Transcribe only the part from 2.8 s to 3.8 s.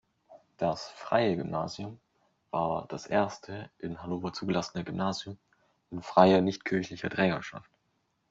das erste